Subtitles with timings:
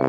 [0.00, 0.06] 大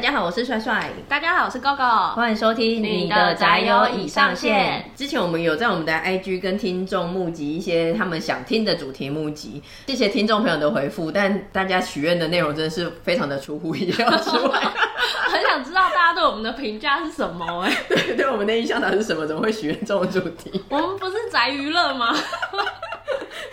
[0.00, 0.90] 家好，我是帅帅。
[1.08, 2.14] 大家好，我是 GoGo。
[2.14, 4.90] 欢迎收听你的宅友已上线。
[4.96, 11.12] 之前我们有在我们的 IG 跟听众募集一些他们想听的主题募集，谢谢听众朋友的回复。
[11.12, 14.60] 但大家许愿的内容真的是非常的出乎意料之外，
[15.30, 17.62] 很想知道大家对我们的评价是什么？
[17.64, 19.26] 哎，对，对我们的印象它是什么？
[19.26, 20.62] 怎么会许愿这种主题？
[20.68, 22.14] 我们不是宅娱乐吗？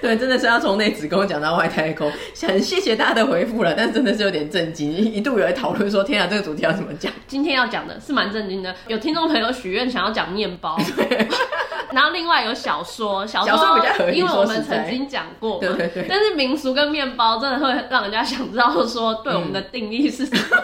[0.05, 2.12] 对，真的是要从内子宫讲到外太空，
[2.48, 11.27] 很谢谢大家的回复了，但真的是有点震惊，一度有人讨论说：“天啊，这个主题要怎么讲？”今天要讲的是蛮震惊的，有听众朋友许愿想要讲面包， 对
[11.91, 16.05] 然后另外有小说，小说，比较合理，因为我们曾经讲过，对对对。
[16.08, 20.41] 但是民俗跟面包真的会让人家想知道说，对我们的定义是什么？
[20.52, 20.62] 嗯、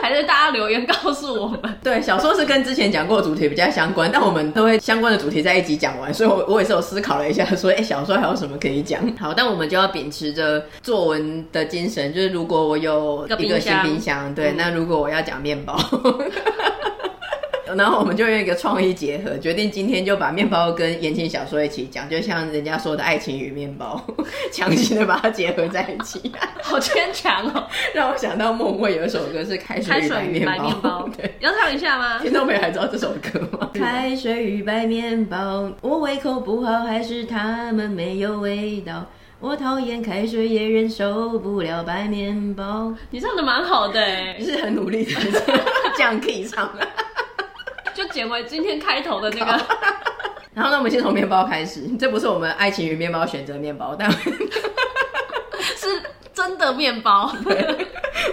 [0.00, 1.60] 还是大家留言告诉我们？
[1.82, 9.00] 对，小说是跟之前讲过的主题比较相关，但我们都会相关的主题在一集讲完，所以我我也是有思考了一下，说，哎，小说还有什么可以讲？
[9.18, 15.78] 好，但我们就要秉持着作文的精神，就是如果我有一个新冰箱，对，嗯、那如果我要讲面包。
[17.74, 24.00] 然后我们就用一个创意结合，决定今天就把面包跟言情小说一起讲，就像人家说的爱情与面包，
[24.52, 26.30] 强行的把它结合在一起，
[26.62, 27.66] 好牵强哦！
[27.92, 32.18] 让我想到莫文蔚有一首歌是《开水与白面包》， 对，要唱一下吗？
[32.22, 33.70] 听众朋友还知道这首歌吗？
[33.74, 39.06] 开水与白面包，我胃口不好，还是他们没有味道？
[39.38, 42.94] 我讨厌开水，也忍受不了白面包。
[43.10, 45.12] 你唱的蛮好的，哎，你是很努力的，
[45.94, 46.70] 这样可以唱。
[47.96, 49.52] 就捡回今天开头的那个，
[50.52, 56.02] 然后那我们先从面包开始，这不是我们爱情与面包选择面包，但 是
[56.34, 57.34] 真的面包。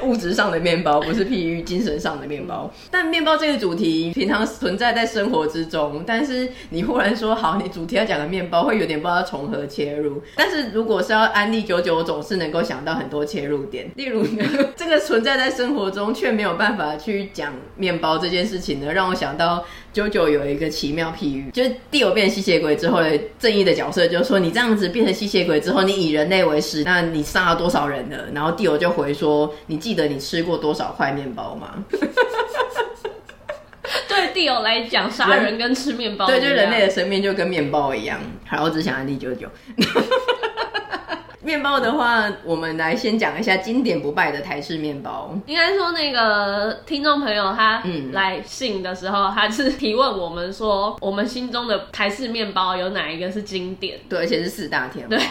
[0.04, 10.22] 对物质上的面包不是 譬喻精神上的面包，但面包这个主题平常存在在生活之中，但是你忽然说好，你主题要讲的面包，会有点不知道从何切入。
[10.36, 13.90] 但是如果是要安利九九，我总是能够想到很多切入点。
[13.96, 14.44] 例如呢，
[14.76, 19.64] 这个存在在生活中却没有办法去讲面包这件事情呢，让我想到
[19.94, 28.26] 九九有一个奇妙譬喻，就是地友变成吸血鬼之后的正义的角色，就是说你这样子变成吸血鬼之后，你以人类为食，那你杀了多少人了？
[28.34, 31.86] 然后地友就回说，你记得你吃过多少块面包吗？
[34.08, 38.20] 对地友来讲，杀人跟吃面包，对，就人类的生命就跟面包一样。
[38.48, 39.48] 好，我只想安利九九。
[41.44, 45.38] 面包的话，我们来先讲一下经典不败的台式面包。
[45.46, 54.00] 应该说，那个听众朋友他来信的时候，嗯、他是提问我们说，我们心中的台式面包有哪一个是经典？
[54.10, 55.20] 对，而且是四大天王。
[55.20, 55.24] 对。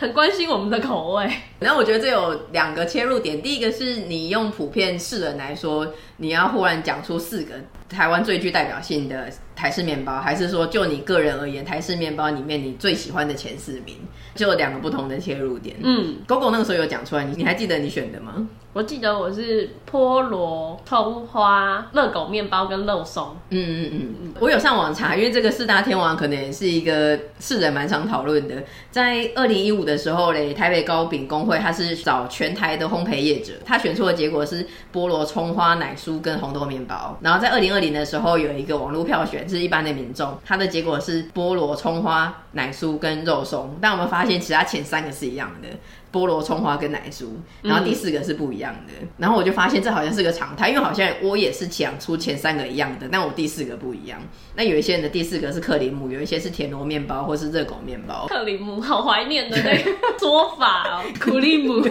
[0.00, 1.28] 很关心我们的口味，
[1.58, 3.42] 然后我觉得这有两个切入点。
[3.42, 7.54] 第一个是你用普遍世人来说，你要忽然讲出四个
[7.88, 9.28] 台湾最具代表性的
[9.58, 13.96] 台式面包，还是说就你个人而言，台式面包里面你最喜欢的前四名，
[14.36, 15.74] 就有两个不同的切入点。
[15.82, 18.46] 嗯，GoGo 那个时候有讲出来，你你还记得你选的吗？
[18.74, 23.34] 我记得我是菠萝、葱花、热狗面包跟肉松。
[23.50, 28.62] 嗯嗯嗯嗯，我有上网查，因为这个四大天王可能也是一个世人蛮常讨论的。
[28.90, 37.18] 在二零一五的时候嘞，台北糕饼工会他是找全台的烘焙业者，他选出的结果是菠萝、葱花、奶酥跟红豆面包。
[37.22, 43.76] 然后在二零二零的时候有一个网络票选，是一般的民众，它的结果是菠萝、葱花、奶酥跟肉松。
[43.80, 45.68] 但我们发现其他前三个是一样的。
[46.10, 47.26] 菠萝、葱花跟奶酥，
[47.60, 48.94] 然后第四个是不一样的。
[49.02, 54.18] 嗯、然后我就发现这好像是个常态，因为好像我也是讲出前三个一样的，但我第四个不一样。
[54.54, 58.26] 那有一些人的第四个是克里姆，有一些是田螺面包或是热狗面包。
[58.26, 61.82] 克里姆，好怀念的那个 说法哦， 克里姆。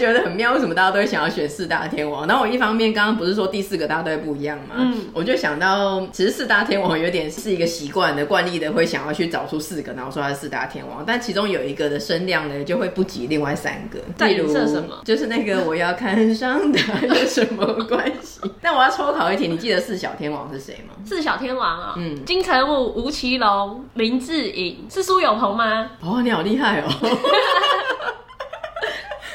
[0.00, 2.26] 觉得很妙，为什么大家都会想要选四大天王？
[2.26, 4.76] 然后我一方面刚刚不是说第四个大家都会不一样嘛？
[4.78, 11.04] 嗯，我就想到其实四大天王有点是一个习惯的惯例的，会想要去找出四个，然后说他是四大天王。
[11.06, 13.98] 但其中有一个的声量呢，就会不及另外三个。
[14.26, 15.02] 例如什么？
[15.04, 18.40] 就是那个我要看上他有什么关系？
[18.62, 20.94] 但我要抽考一题，你记得四小天王是谁吗？
[21.04, 25.90] 四小天王啊、哦，嗯，金城武、吴奇隆、林志颖，是苏有朋吗？
[26.00, 26.88] 哦，你好厉害哦！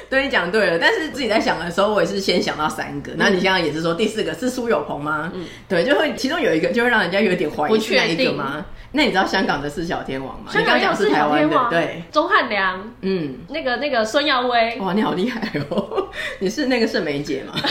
[0.09, 3.11] 对，你讲对了，但是自己在想的时候，我也是先想到三个。
[3.17, 5.31] 那、嗯、你现在也是说第四个是苏有朋吗？
[5.33, 8.65] 嗯，对，就会其中有一个就会让人家有点怀疑是哪一个吗？
[8.91, 10.49] 那你知道香港的四小天王吗？
[10.51, 16.07] 香港有四小天王，对，钟汉良，嗯，那个那个孙耀威，哇，你好厉害哦！
[16.39, 17.53] 你是那个盛梅姐吗？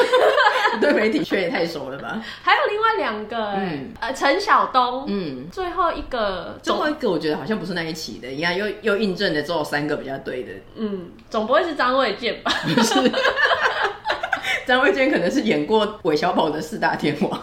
[0.81, 2.21] 对媒体圈也太熟了吧？
[2.43, 12.53] 还有另外两个，嗯，呃，陈晓东，嗯，最后一个，最后一个我觉得好像不是那一期的，应该又又印证了只有三个比较对的，嗯，总不会是张卫健吧？
[12.75, 13.13] 不是。
[14.67, 17.39] 张卫健可能是演过韦小宝的四大天王，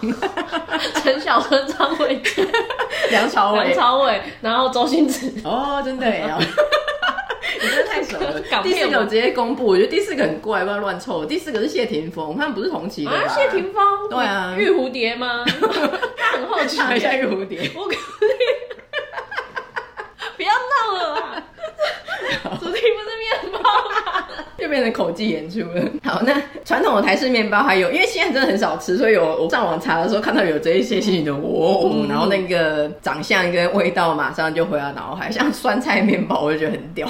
[1.03, 2.47] 陈小春、张卫健、
[3.11, 5.31] 梁朝伟、梁朝伟，然后周星驰。
[5.43, 6.25] 哦，真的耶！
[7.61, 8.41] 你真的太熟了。
[8.63, 11.23] 第四个我直接公布，我觉得第四个很怪，不要乱凑。
[11.23, 13.11] 第四个是谢霆锋，他们不是同期的。
[13.11, 14.09] 啊，谢霆锋？
[14.09, 15.45] 对啊，玉蝴蝶吗？
[16.17, 17.69] 他很好奇，唱一下玉蝴蝶。
[17.75, 17.97] 我可以，
[20.37, 21.43] 不要闹了啊！
[22.59, 24.27] 主题不是面包吗？
[24.57, 25.83] 就变成口技演出了。
[26.03, 26.33] 好，那
[26.65, 37.07] 传统的台式面包还有，因为现在真的很少吃，所以我我上网查的时候看到有这一些新的，哦、嗯，然后那个长相跟味道马上就回到脑海，像酸菜面包，我就觉得很屌。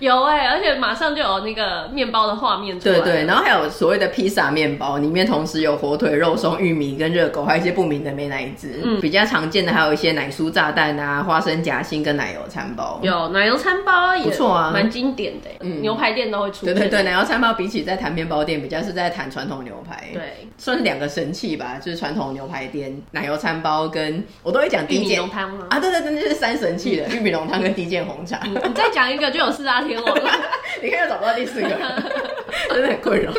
[0.00, 2.94] 有哎、欸，而且马上就有那个面包的画面出来。
[2.96, 8.80] 对对，然后还有所谓的披萨面包，里面同时有火腿、肉松、玉米跟热狗，还有一些不明的美乃滋。
[8.84, 12.98] 嗯，比较常见的还有一些奶酥炸弹啊、花生夹心跟奶油餐包。
[13.02, 15.56] 有奶油餐包也不错啊，蛮经典的、欸。
[15.60, 16.66] 嗯，牛排店都会出。
[16.66, 20.08] 对对对，奶油餐包比起在谈面包店，比较是在谈传统牛排。
[20.12, 25.66] 对，算是两个神器吧，就是传统牛排店奶油餐包跟我都会讲低健浓汤吗？
[25.70, 28.40] 啊，对对对，就是三神器的 玉米浓汤跟低健红茶。
[28.44, 30.30] 嗯、你再讲一个就有四大天王了，
[30.82, 31.68] 你看又找不到第四个，
[32.70, 33.32] 真的很困扰。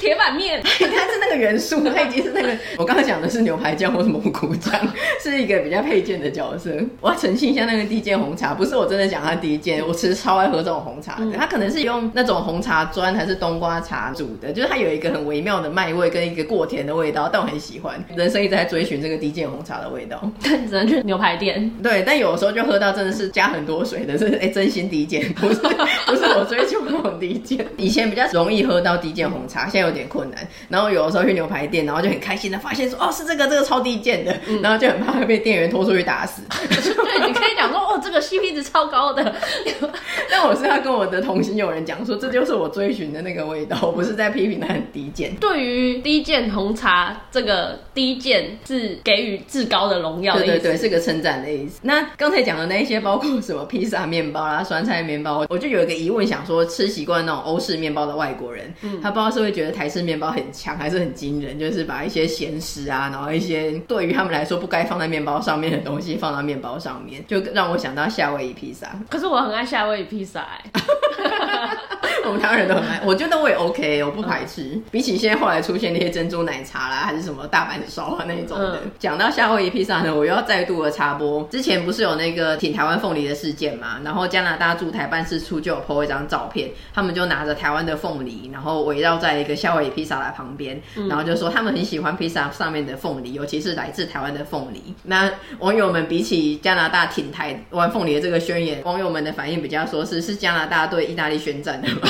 [0.00, 2.48] 铁板面， 你看是那个元素，它已经是那个。
[2.78, 4.72] 我刚刚讲的是牛排酱或是蘑菇酱，
[5.22, 6.70] 是一个比较配件的角色。
[7.02, 11.26] 我要澄清一下，那个低健红茶不是我真的讲它低健，我其实超爱喝这种红茶的。
[11.26, 18.02] 嗯、它可能是用那种红茶砖还是冬瓜茶煮的，就是它有一个很微妙的麦味跟一个过甜的味道，但我很喜欢。
[18.16, 21.70] 人生一直在追寻这个低健红茶的味道，但只能去牛排店。
[21.82, 27.66] 对，但有的时候就喝到真的是加很多水的，是哎、欸、真心低健，不是不是我追求那种低健。
[27.76, 30.46] 以前比较容易喝到低健红茶，现在有点困难。
[30.68, 36.42] 然后有的时候去牛排店，然后就很开心的发现说，哦，是这个这个超低贱的，嗯、然后就很怕会被店员拖出去打死。
[36.48, 39.34] 对，你可以讲说，哦，这个 CP 值超高的。
[40.30, 45.34] 但我是要跟我的同行友人讲说，这就是我追寻的那个味道，我不是在批评它很低贱。
[45.36, 50.52] 对于低贱红茶，这个低贱是给予至高的荣耀的意思。
[50.52, 51.80] 对对对，是个称赞的意思。
[51.82, 68.88] 那刚才讲的那一些，包括什么披萨面包啦、酸菜面包，我就有一个疑问，想说吃习惯那种欧式面包的外国人，嗯、他不知道是会觉得台式面包很强，还是很惊人，就是把一些咸食啊，然后一些对于他们来说不该放在面包上面的东西放到面包上面，就让我想到夏威夷披萨。
[69.08, 70.70] 可是我很爱夏威夷披萨哎。
[72.22, 74.62] 我们台湾人都很爱，我觉得我也 OK，我不排斥。
[74.74, 81.42] 嗯、比起现在后来出现那些珍珠奶茶啦，还是什么大阪烧啊那一种的，讲、嗯、到夏威夷披萨呢，我又要再度的插播。
[81.50, 83.98] 之前不是有那个挺台湾凤梨的事件嘛？
[84.04, 94.94] 然后加拿大驻台办事处就有 po 一张照片，他们就拿着台湾的凤梨，然后围绕在一个夏威夷披萨的旁边，然后就说他们很喜欢披萨上面的凤梨，尤其是来自台湾的凤梨。
[95.04, 102.00] 那网友们比起加拿大挺台湾凤梨的这个宣言，网友们的反应比较说是是加拿大对意大利宣战的吗？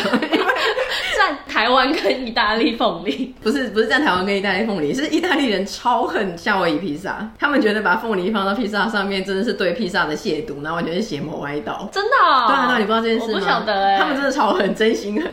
[1.17, 11.89] 站台湾跟意大利凤梨，不是不是站台湾跟意大利凤梨，是意大利人超恨夏威夷披萨，他们觉得把凤梨放到披萨上面真的是对披萨的亵渎，然后完全是邪魔歪道。
[11.93, 12.47] 真的、哦？
[12.49, 13.33] 对啊，那你不知道这件事吗？
[13.35, 15.31] 我不晓得哎、欸，他们真的超恨，真心恨。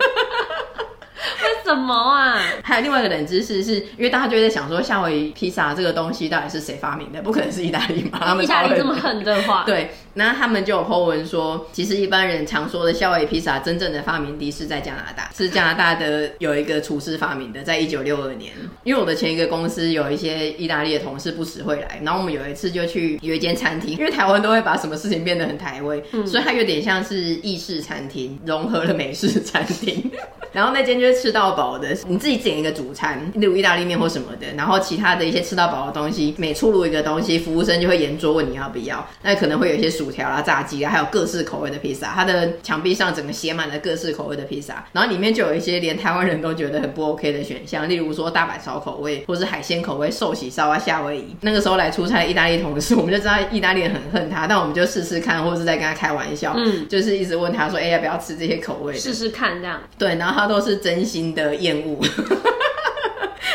[1.67, 2.39] 为什么啊？
[2.63, 7.21] 还有另外一个冷知识是，因为大家就在想说，夏威夷披萨这个东西到底是谁发明的？
[7.21, 8.19] 不可能是意大利嘛？
[8.23, 9.91] 他们意大利这么狠的话，对。
[10.17, 18.51] 那他们就有 po 文说，其实一般人常说的夏威夷披萨真正的发明地是在加拿大，是加拿大的有一个厨师发明的，在一九六二年。
[18.83, 30.11] 因为我的前一个公司有一些意大利的同事不时会来，然后我们有一次就去有一间餐厅，因为台湾都会把什么事情变得很台味，嗯、所以它有点像是意式餐厅融合了美式餐厅。
[30.53, 42.13] 然后那间就是吃到饱的，你自己点一个主餐，例如意大利面或什么的，然后其他的一些吃到饱的东西，每出炉一个东西，服务生就会沿桌问你要不要，那可能会有一些薯条啦、炸鸡啊，还有各式口味的披萨。
[42.15, 51.35] 它的墙壁上整个写满了各式口味的披萨，然后里面就有一些连台湾人都觉得很不 OK 的选项，例如说大阪烧口味，或是海鲜口味寿喜烧啊、夏威夷。
[51.41, 58.93] 那个时候来出差的意大利同事，我们就知道意大利人很恨他，但我们就试试看，或者是在跟他开玩笑，嗯，就是一直问他说，哎、欸，要不要吃这些口味？
[58.93, 59.81] 试试看这样。
[59.97, 61.99] 对，然后他都是真心的厌恶。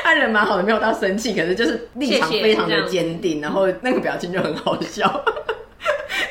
[0.05, 5.25] 他人蛮好的，没有到生气，可是就是立场非常的坚定，谢谢然后那个表情就很好笑。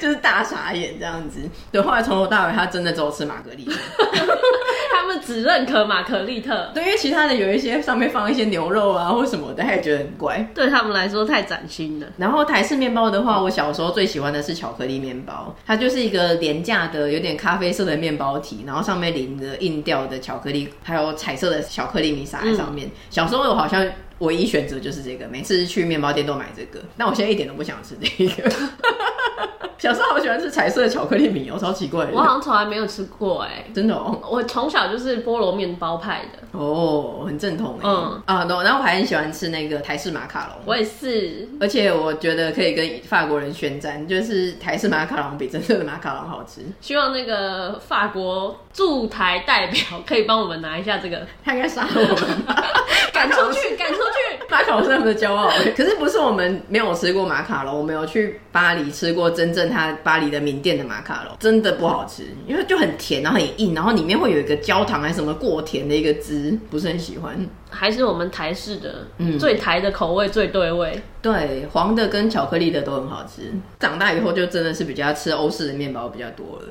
[0.01, 1.39] 就是大傻眼这样子，
[1.72, 3.74] 对，后来从头到尾他真的只有吃玛格丽特，
[4.91, 12.08] 他们只认可玛格丽特，对，因为其他的有一些上面放一些牛肉啊或什么的，他也觉得很怪，对他们来说太崭新了。
[12.17, 22.88] 然后台式面包的话，我小时候最喜欢的是巧克力面包，它就是一个廉价的有点咖啡色的面包体，然后上面淋着硬掉的巧克力，还有彩色的巧克力米撒在上面。
[22.88, 28.51] 嗯、小时候我好像唯一选择就是这个，每次去面包店都买这个，但我现在一点都不想吃这个。
[29.82, 32.12] 小时候好喜欢吃彩色的巧克力米，哦超奇怪的。
[32.14, 34.22] 我好像从来没有吃过哎，真的哦。
[34.30, 37.90] 我从小就是菠萝面包派的哦，很正统哎。
[37.90, 41.50] 嗯啊，然后我还很喜欢吃那个台式马卡龙，我也是。
[41.60, 46.62] 而且我觉得可以跟法国人宣战，就是台式马卡龙比真正的马卡龙好吃。
[46.80, 52.64] 希望那个法国驻台代表可以帮我们拿一下这个，他应该杀了我们吧，
[53.12, 54.46] 赶出去，赶出去。
[54.48, 67.36] 马卡龙是他们的骄傲，可是不是我们没有吃过马卡龙，我没有去巴黎吃过真正他巴黎的名店的马卡龙，真的不好吃，因为就很甜，然后很硬，然后里面会有一个焦糖还是什么过甜的一个汁，不是很喜欢。
[67.70, 71.01] 还是我们台式的，嗯，最台的口味最对味。
[71.22, 73.44] 对，黄的跟巧克力的都很好吃。
[73.80, 76.68] 长大以后就真的是比较吃欧式的面包比较多了。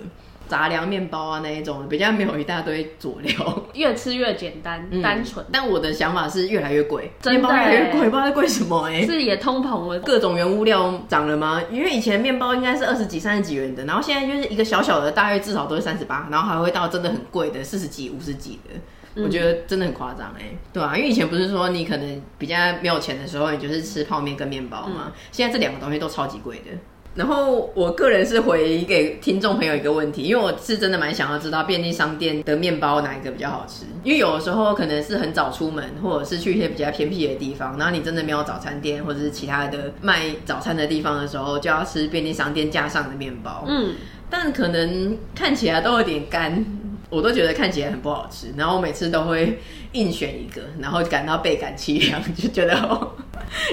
[0.51, 3.33] 杂粮面包啊，那一种比较没有一大堆佐料，
[3.75, 5.47] 越吃越简单、嗯、单纯。
[5.53, 9.07] 但我的想法是越来越贵，面包越来越贵，不知道在贵什么哎、欸。
[9.07, 11.63] 是也通膨了，各种原物料涨了吗？
[11.71, 18.81] 因为以前面包应该是二十几、三十几元的，然后现在就是一个小小的，大约至少都是三十八，然后还会到真的很贵的四十几、五十几的，
[19.15, 20.47] 嗯、我觉得真的很夸张哎。
[20.73, 26.77] 对啊，因为以前不是说你可能比较没有钱的时候，你就是吃泡面跟面包嘛，嗯、现在这两个东西都超级贵的。
[27.21, 33.85] 然后我个人是回给听众朋友一个问题，因为我是真的蛮想要知道便利商店的面包哪一个比较好吃。
[34.03, 43.67] 因为有的时候可能是很早出门，或者是去一些比较偏僻的地方，然后你真的没有早餐店或者是其他的卖早餐的地方的时候，就要吃便利商店架上的面包。
[43.69, 43.97] 嗯，
[44.31, 46.65] 但可能看起来都有点干，
[47.11, 48.55] 我都觉得看起来很不好吃。
[48.57, 49.59] 然后我每次都会
[49.93, 53.11] 硬选一个，然后感到倍感凄凉，就觉得哦。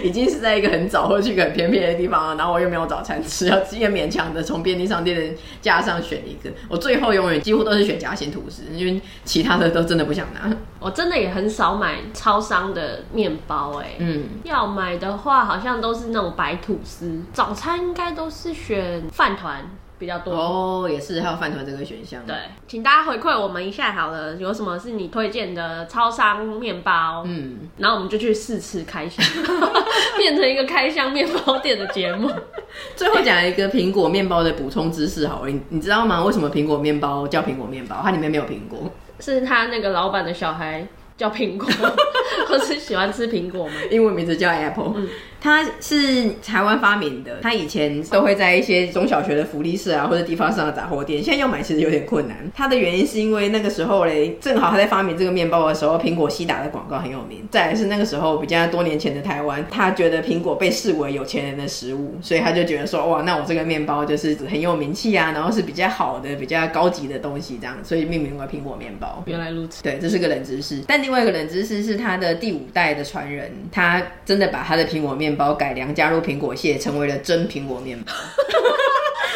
[0.04, 6.50] 已经是在一个很早或去一个很偏僻的地方了，然后我又没有早餐吃，要直接勉强的从便利商店的架上选一个。
[6.68, 10.52] 我最后永远几乎都是选夹心吐司，因为其他的都真的不想拿。
[10.80, 17.22] 我真的也很少买超商的面包，哎，嗯，要买的话好像都是那种白吐司。
[17.32, 19.64] 早餐应该都是选饭团。
[20.00, 22.22] 比较多哦，也是还有饭团这个选项。
[22.26, 22.36] 对，
[22.68, 27.24] 请大家回馈我们一下好了，有什么是你推荐的超商面包？
[27.26, 29.26] 嗯，然后我们就去试吃开箱，
[30.18, 32.32] 变成一个开箱面包店的节目。
[32.96, 36.24] 最后讲一个苹果面包的补充知识好了，你你知道吗？
[36.24, 38.00] 为什么苹果面包叫苹果面包？
[38.04, 40.86] 它里面没有苹果，是他那个老板的小孩
[41.16, 41.68] 叫苹果，
[42.48, 43.74] 或是喜欢吃苹果吗？
[43.90, 44.94] 英文名字叫 Apple。
[44.96, 45.08] 嗯
[45.48, 52.36] 它是台湾发明的，它以前都会在一些中小学的福利社啊，或者地方上的杂货店，现在要买其实有点困难。
[52.54, 57.48] 它的原因是因为那个时候嘞，正好他在发明这个面包的时候，苹果西打的广告很有名。
[57.50, 69.24] 再来是那个时候比较多年前的台湾，他觉得苹果被视为有钱人的食物，所以他就觉得说，哇，那我这个面包就是很有名气啊，然后是比较好的、比较高级的东西这样，所以命名为苹果面包。
[69.26, 70.82] 原来如此，对，这是个冷知识。
[70.86, 78.12] 但另外一个冷知识是，他的第五代的传人，他真的把他的苹果面包改良，加入苹果蟹，成为了真苹果面包。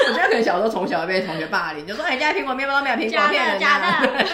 [0.10, 4.26] 我觉得可能小时候从小被同学霸凌，就说：“哎，家苹果面包都没有苹果片。”假的。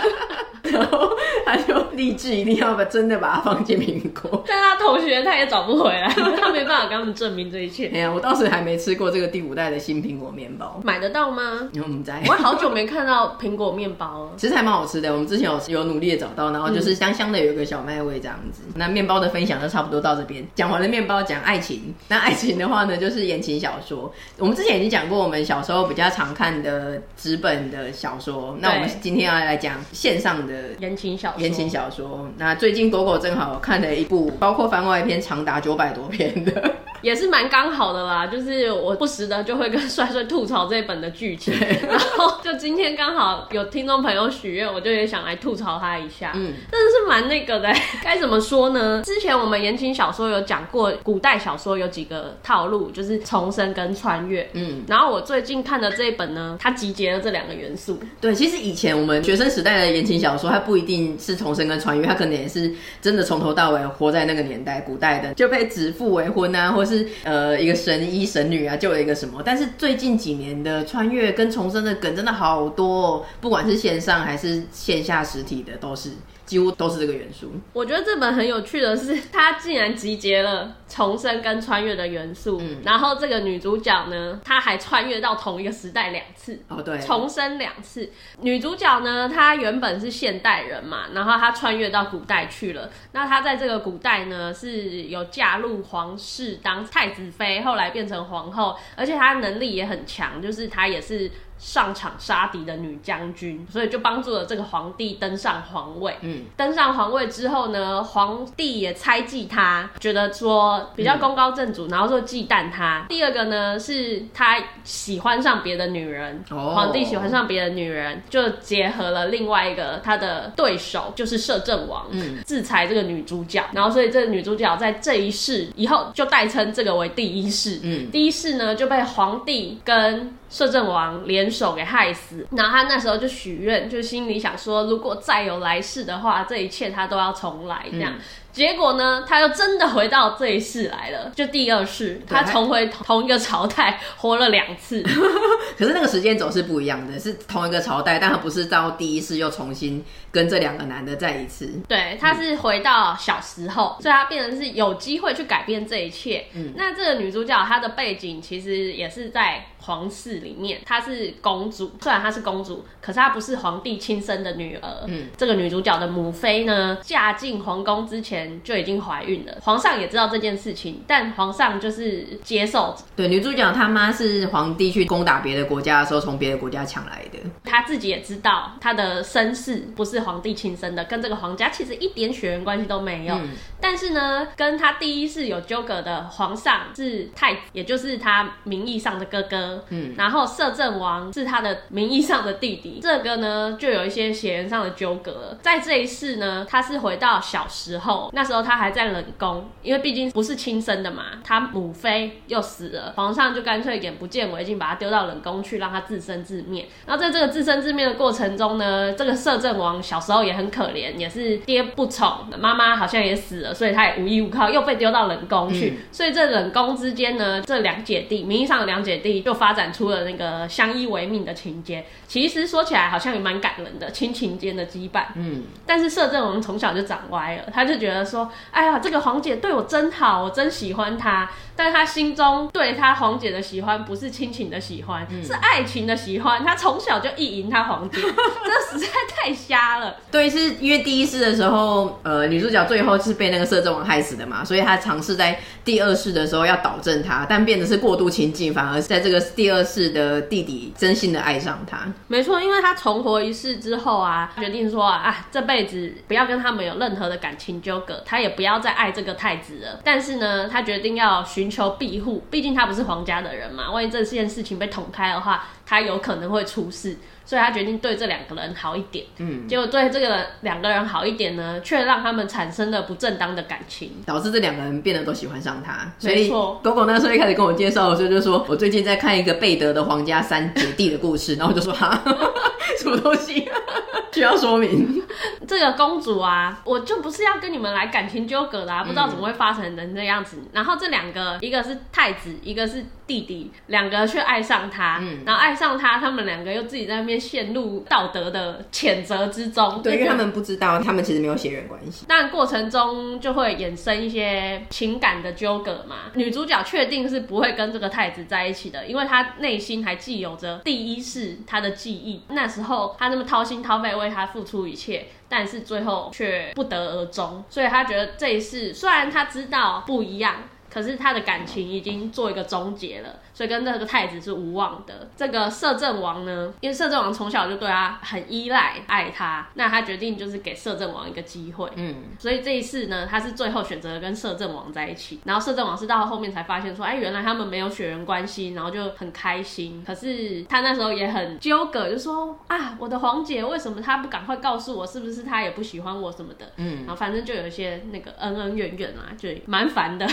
[0.67, 1.09] 然后
[1.45, 4.43] 他就立志一定要把真的把它放进苹果。
[4.45, 7.89] 但他同学他也找不回来，他没办法跟他们证明这一切。
[7.93, 11.69] 哎呀，我当时还没吃过这个第五代的新苹果面包，买得到吗？
[11.81, 12.21] 我们在。
[12.27, 14.31] 我好久没看到苹果面包了。
[14.35, 18.63] 其实还蛮好吃的，我们之前有有努力的找到，然后就是香香的有一个小麦味这样子。
[18.67, 21.95] 嗯、那面包的分享就差不多到这边，讲完了面包，讲爱情。
[22.09, 24.11] 那爱情的话呢，就是言情小说。
[24.37, 28.57] 我们之前已经讲过，我们小时候比较常看的纸本的小说。
[28.59, 31.41] 那我们今天要来讲线上的言情小说。
[31.41, 32.29] 言情小说。
[32.37, 36.75] 那最近狗狗正好看了一部，包括番外篇长达九百多篇的。
[37.01, 41.53] 也是蛮刚好的啦，就是我不时的就会跟帅帅吐槽这本的剧情，
[41.87, 46.31] 然后就今天刚好有听众朋友许愿，我就也想来吐槽他一下。
[46.35, 47.71] 嗯，真的是蛮那个的，
[48.03, 49.01] 该怎么说呢？
[49.05, 54.47] 之前我们言情小说有讲过，古代小说有几个套路，就是重生跟穿越。
[54.53, 57.99] 嗯，然后我最近看的这一本呢，它集结了这两个元素。
[58.19, 76.11] 对，其实以前我们学生时代的言情小说，它不一定是重生跟穿越，它可能也是真的从头到尾活在那个年代，古代的就被指腹为婚啊，或是呃一个神医神女啊救了一个什么，但是最近几年的穿越跟重生的梗真的好多哦，不管是线上还是线下实体的都是。
[76.47, 77.51] 几乎都是这个元素。
[77.73, 82.57] 我觉得这本很有趣的是， 它竟然集结了重生跟穿越的元素。
[82.59, 86.57] 嗯，然后这个女主角呢，她还穿越到同一个时代两次。
[86.69, 88.09] 哦，对，重生两次。
[88.41, 92.89] 女主角呢，她原本是现代人嘛，然后她穿越到古代去了。
[93.11, 101.29] 那她在这个古代呢，是有嫁入皇室当太子妃，后来变成皇后，而且她能力也很强，就是她也是。
[101.57, 106.15] 上场杀敌的女将军，所以就帮助了这个皇帝登上皇位。
[106.21, 113.05] 嗯，登上皇位之后呢，皇帝也猜忌他，觉得说比较功高震主，嗯、然后就忌惮他。
[113.09, 123.63] 第二个呢，是他喜欢上别的女人，哦、皇帝喜欢上别的女人，就结合了另外一个他的对手，就是摄政王，嗯，制裁这个女主角。
[123.73, 127.79] 然后，所以这个女主角在这一世以后就代称这个为第一世。
[127.83, 138.13] 嗯，第一世呢就被皇帝跟摄政王联手给害死，然后他那时候就许愿，就心里想说，如果再有来世的话，这一切他都要重来，这样。
[138.15, 138.21] 嗯
[138.57, 145.03] 结果呢，他又真的回到这一世来了，就第二世，他重回同一个朝代活了两次。
[145.77, 150.03] 可是那个时间轴是不一样的，是同一个朝代，但他不是到第一世又重新
[150.37, 151.67] 跟这两个男的再一次。
[151.87, 156.45] 对，他是回到小时候，嗯、所以他变成是有机会去改变这一切。
[156.53, 164.87] 嗯，那这个女主角她的背景其实也是在皇室里面，她是公主，虽然她是公主，可是她不是皇帝亲生的女儿。
[165.07, 168.61] 嗯，这个女主角的母妃呢，嫁进皇宫之前。
[168.63, 172.93] 就已经怀孕了，皇上也知道这件事情，但皇上就是接受。
[173.15, 183.33] 对，女主角她妈是皇帝去攻打别的国家的时候从别的国家抢来的，她自己也知道她的身世不是皇帝亲生的，跟这个皇家其实一点血缘关系都没有。
[183.35, 189.85] 嗯、但是呢，跟他第一世有纠葛的皇上是太子，也就是他名义上的哥哥。
[189.89, 195.57] 嗯，然后摄政王是他的名义上的弟弟，这个呢就有一些血缘上的纠葛了。
[195.61, 198.29] 在这一世呢，他是回到小时候。
[198.33, 206.87] 那时候他还在冷宫，因为毕竟不是亲生的嘛，他母妃又死了，皇上就干脆眼不见为净，把他丢到冷宫去，让他自生自灭。
[207.05, 215.91] 然后在这个自生自灭的过程中呢，这个摄政王小时候也很可怜，也是爹不宠，妈妈好像也死了，所以他也无依无靠，又被丢到冷宫去。
[215.91, 222.05] 嗯、所以这冷宫之间呢，这两姐弟，名义上的两姐弟，就发展出了那个相依为命的情节。
[222.27, 225.25] 其实说起来好像也蛮感人的，亲情间的羁绊。
[225.35, 231.49] 嗯，但是摄政王从小就长歪了，他就觉得说，哎呀，这个皇姐对我真好，我真喜欢她。
[231.77, 236.65] 但他心中对他红姐的喜欢不是亲情的喜欢，嗯、是爱情的喜欢。
[236.65, 240.15] 他从小就意淫他皇姐， 这实在太瞎了。
[240.31, 251.99] 对，是因为第一世的时候，呃，女主角最后是被那个摄政王害死的嘛，所以他尝试在第二世的时候要导正他，但变得是过度亲近，反而是在这个第二世的弟弟真心的爱上他。
[252.27, 260.01] 没错，因为他重活一世之后啊，决定说啊，这辈子不要跟他们有任何的感情纠葛，他也不要再爱这个太子了。
[260.03, 261.66] 但是呢，他决定要寻。
[261.67, 267.17] 寻求庇护，毕竟他不是皇家的人嘛，万一这件事情被捅开的话，他有可能会出事。
[267.47, 276.11] 所以他决定对这两个人好一点，嗯，结果对这个两个人好一点呢，却让他们产生了不正当的感情，导致这两个人变得都喜欢上他。
[276.19, 282.21] 所以，狗狗那时候一开始跟我介绍的时候就说，我最近在看一个贝德的皇家三姐弟的故事，然后我就说哈，
[282.99, 283.65] 什么东西
[284.33, 285.23] 需要说明？
[285.65, 290.57] 这个公主啊，我就不是要跟你们来感情纠葛的啊，不知道怎么会发成成这样子。
[290.57, 297.36] 嗯、然后这两个，一个是太子，一个是弟弟，两个却爱上他，嗯，然后爱上他，他们两个又自己在那边。
[297.39, 302.25] 陷入道德的谴责之中，对，因为他们不知道，他们其实没有血缘关系。
[302.27, 306.31] 但过程中就会衍生一些情感的纠葛嘛。
[306.33, 312.41] 女主角确定是不会跟这个太子在一起的，因为她内心还记有着第一世她的记忆。
[312.49, 317.63] 那时候她那么掏心掏肺为他付出一切，但是最后却不得而终。
[317.69, 320.55] 所以她觉得这一世虽然她知道不一样，
[320.89, 323.39] 可是她的感情已经做一个终结了。
[323.57, 325.27] 所以跟这个太子是无望的。
[325.35, 331.89] 这个摄政王呢，因为摄政王从小就对他很依赖，爱他，那他决定就是给摄政王一个机会。
[331.95, 335.39] 嗯，所以这一次呢，他是最后选择跟摄政王在一起。
[335.43, 340.03] 然后摄政王是到后面才发现说，哎，原来他们没有血缘关系，然后就很开心。
[340.05, 346.71] 可是他那时候也很纠葛，就说啊，我的皇姐为什么他不赶快告诉我，是不是他也不喜欢我什么的？
[346.75, 350.27] 嗯，然后反正就有一些那个恩恩怨怨啊，就蛮烦的。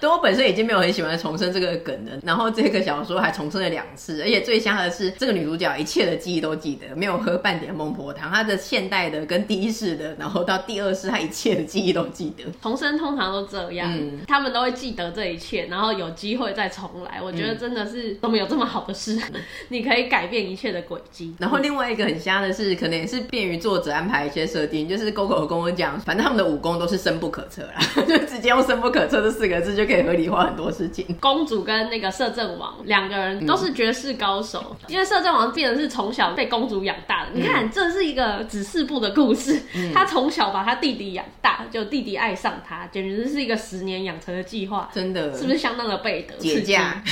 [0.00, 2.50] 对，我本身已经没有很喜欢重生这个梗了，然后。
[2.56, 8.32] 这个小说还重生了两次，而且最香的是，这个女主角一切的记忆都记得，没有喝半点孟婆汤。
[8.32, 12.44] 她的现代的跟第一世的，然后到第二世，她一切的记忆都记得。
[12.62, 17.20] 重生通常都这样，嗯，他们都会记得这一切，然后有机会再重来。
[17.22, 21.34] 我觉得真的是都没有这么好的事，嗯、 你可以改变一切的轨迹。
[21.38, 31.04] 然后另外一个很香的是，可能也是便于作者安排一些设定，就是 Gogo 跟我讲，反正他们的武功都是深不可测啦， 就直接用深不可测这四个字就可以合理化很多事情。
[31.20, 33.46] 公主跟那个摄政王两个人。
[33.46, 37.30] 都是绝世高手，嗯、因为摄政王变成是从小被公主养大的。
[37.34, 39.62] 嗯、你看，这是一个指示部的故事。
[39.74, 44.90] 嗯、他从小把他弟弟养大，就弟弟爱上他，简直是一个十年养成的计划。
[44.92, 46.34] 真的，是不是相当的背德？
[46.36, 47.00] 解嫁。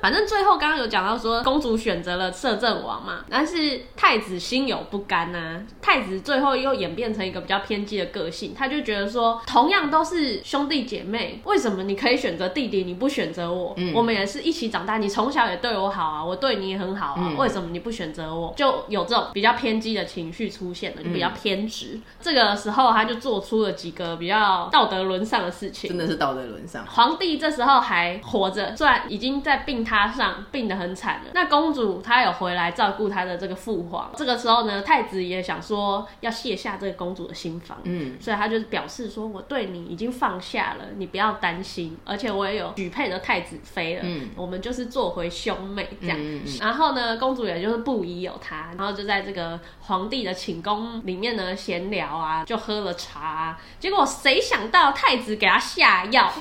[0.00, 5.62] 反正最后刚刚有讲到说，公主选择了摄政王嘛，但是太子心有不甘啊。
[5.80, 13.74] 太子最后又演变成一个比较偏激的个性，他就觉得说，同样都是兄弟姐妹，为什么你可以选择弟弟，你不选择我？
[13.76, 18.52] 嗯、我们也是一起长大，你从小也对我好啊，我对你也很好啊，嗯、为什么你不选择我？
[18.56, 21.92] 就有这种比较偏激的情绪出现了，就比较偏执。
[21.94, 26.84] 嗯、这个时候他就做出了几个比较道德沦丧的事情，真的是道德沦丧。
[26.86, 31.30] 皇帝这时候还活着，虽然已经在病榻上病得很惨了。
[31.32, 34.10] 那公主她有回来照顾她的这个父皇。
[34.14, 46.18] 这个时候呢，太子也想说要卸下这个公主的心防，嗯，所以他就表示说，我对你已经放下了，你不要担心，而且我也有许配的太子妃了，嗯，我们就是做回兄妹这样。
[46.18, 56.32] 嗯嗯、然后呢，公主也就是不疑有他，然后就在这个皇帝的寝宫里面呢闲聊啊，就喝了茶、啊，结果谁想到太子给他下药。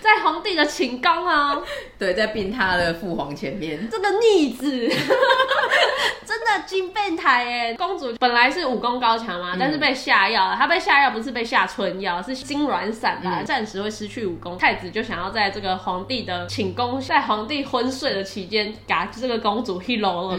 [0.00, 1.58] 在皇帝的寝宫啊，
[1.98, 4.88] 对，在病榻的父皇前面，这个逆子
[6.26, 7.74] 真的金变态哎！
[7.74, 10.56] 公主本来是武功高强嘛，嗯、但是被下药了。
[10.56, 14.56] 她被下药不是被下春药，是心软散吧，暂、嗯、时会失去武功。
[14.58, 20.38] 太子就想要在这个皇帝的寝宫，在皇帝昏睡的期间，嘎这个公主 hello 了。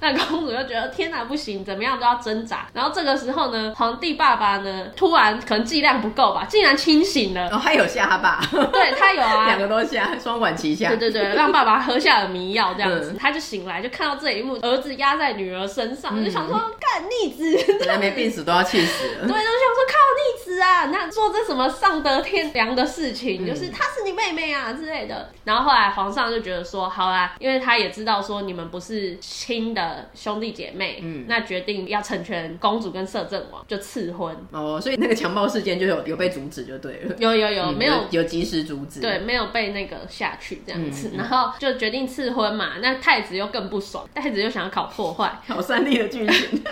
[0.00, 2.68] 那公主就觉得天哪，不行，怎么样都要挣扎。
[2.72, 7.48] 然后这个时候呢，皇帝爸爸呢，突然可能剂量不够吧，竟然清醒了。
[7.50, 8.40] 哦，还有下巴。
[8.74, 10.88] 对他有啊，两个都下，双管齐下。
[10.88, 19.20] 对对对，让爸爸喝下了迷药，这样子，嗯、他就醒来，就看到这一幕，儿子压在女儿身上，嗯、就想说，干逆子，本来没病死都要气死了。
[19.26, 25.30] 对，就想说靠逆子啊，那做这什么丧德天良的事情，嗯、就是她是你妹妹啊之类的。
[25.44, 34.36] 然后后来皇上就觉得说，好啦，因为他也知道说你们不是亲的兄弟姐妹，嗯，那决定要成全公主跟摄政王，就赐婚。
[34.52, 37.14] 哦，所以那个强暴事件就有有被阻止就对了。
[37.18, 38.61] 有有有，嗯、没有有及时
[39.00, 42.72] 对，没有被那个下去这样子，嗯、然后就决定赐婚嘛。
[42.80, 46.62] 那太子又更不爽，太子又想要搞破坏，好三立的剧情。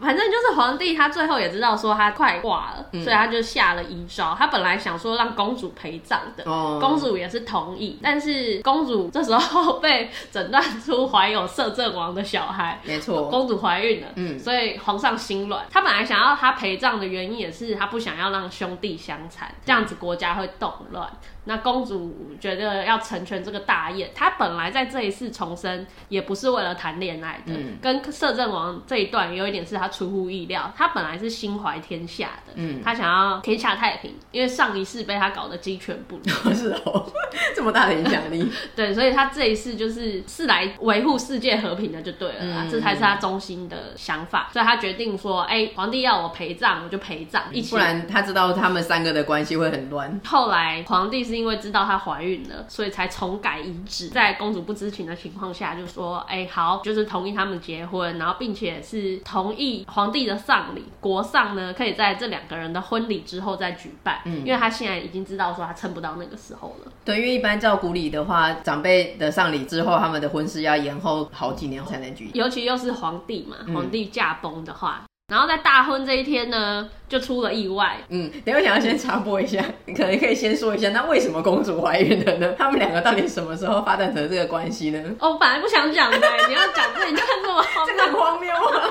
[0.00, 4.32] 反正就是皇帝，他最后也知道说他快挂了，嗯、所以他就下了遗诏。
[4.38, 7.98] 他本来想说让公主陪葬的，哦、公主也是同意。
[8.00, 14.06] 但是公主这时候被诊断出怀有摄政王的小孩，没错，公主怀孕了。
[14.14, 15.66] 嗯，所以皇上心软。
[15.68, 20.97] 他本来想要他陪葬的原因也是他不想要让兄弟相残，这样子国家会动乱。
[20.98, 21.24] lot.
[21.48, 37.10] 那公主觉得要成全这个大业，她本来在这一世重生也不是为了谈恋爱的，嗯、跟摄政王这一段有一点是她出乎意料，她本来是心怀天下的，嗯，她想要天下太平，因为上一世被她搞得鸡犬不宁， 是哦，
[37.56, 50.20] 这么大的影响力， 对，所以她这一世就是是来维护世界和平的，就对了啦，嗯、这才是她中心的想法，所以她决定说，哎、欸，皇帝要我陪葬，我就陪葬，一起，不然他知道他们三个的关系会很乱。
[50.26, 51.37] 后来皇帝是。
[51.38, 64.20] 因为知道她怀孕了，所以才重改遗旨，在公主不知情的情况下，就说：“哎、欸，好，就是同意他们结婚，然后并且是同意皇帝的丧礼，国丧呢可以在这两个人的婚礼之后再举办。
[64.24, 66.92] 嗯，因为她现在已经知道说她撑不到那个时候了。
[67.04, 75.04] 对，因为一般照古礼的话，长辈的丧礼之后，他们的婚事要延后好几年才能举行，尤其又是皇帝嘛，皇帝驾崩的话。
[75.28, 77.98] 嗯”然后在大婚这一天呢，就出了意外。
[78.08, 82.54] 嗯，等我想要先插播一下，你 可能可以先说一下，那为什么公主怀孕了呢？
[82.58, 85.02] 他们两个到底什么时候发展成这个关系呢？
[85.20, 86.16] 哦，我本来不想讲的，
[86.48, 88.90] 你要讲这，你就看这么这个很荒谬啊！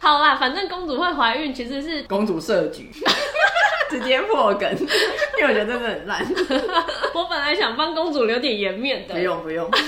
[0.00, 2.90] 好啦，反正公主会怀孕其实是公主设局。
[3.94, 4.68] 直接破梗，
[5.38, 6.26] 因为我觉得真的很烂。
[7.14, 9.70] 我本来想帮公主留点颜面的，不用不用。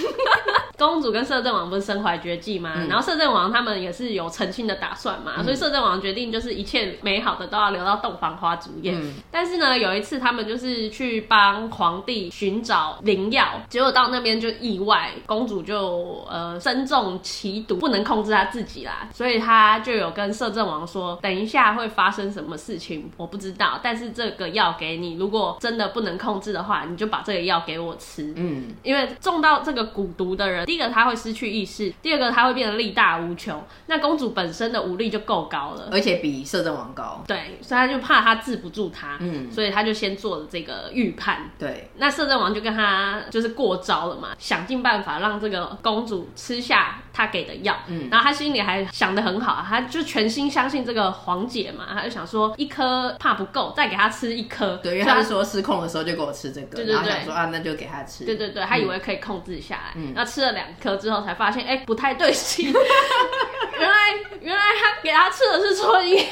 [0.79, 2.75] 公主跟摄政王不是身怀绝技吗？
[2.77, 8.93] 嗯、然后摄政王他们也是有成亲的打算嘛，嗯、所以摄政王决定就是一切美好的都要留到洞房花烛夜。
[8.95, 23.96] 嗯、但是呢，有一次他们就是去帮皇帝寻找灵药，结果到那边就意外，公主就呃身中奇毒，不能控制她自己啦，所以她就有跟摄政王说，等一下会发生什么事情，我不知道，但。
[23.97, 28.33] 是这个药给你，如果真的不能控制的话，你就把这个药给我吃。
[28.37, 33.63] 嗯，因为中到这个蛊毒的人，第一个他会失去意识，第二个他会变得力大无穷。
[33.87, 37.23] 那公主本身的武力就够高了，而且比摄政王高。
[37.27, 41.51] 对，所以他就怕他治不住他，嗯，所以他就先做了这个预判。
[41.59, 47.77] 对，那摄政王就跟他就是过招了嘛，想尽办法让这个公主吃下他给的药。
[47.89, 53.87] 嗯，然后他心里还想的很好，他就全心相信这个皇姐嘛，他就想说一颗怕不够，再。
[53.87, 62.73] 给他吃一颗，对，因为他是说失控的时候就给我吃这个，对对对，然后想说啊，那就给他吃，对对对，他以为可以控制下来，嗯，那吃了两颗之后才发现，哎，不太对劲，
[63.79, 63.97] 原来。
[64.43, 66.23] 原来他给他吃的是春药，